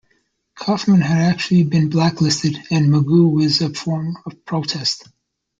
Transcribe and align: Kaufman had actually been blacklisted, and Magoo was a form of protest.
Kaufman 0.55 1.01
had 1.01 1.19
actually 1.21 1.63
been 1.63 1.89
blacklisted, 1.91 2.57
and 2.71 2.87
Magoo 2.87 3.31
was 3.31 3.61
a 3.61 3.69
form 3.71 4.17
of 4.25 4.43
protest. 4.45 5.07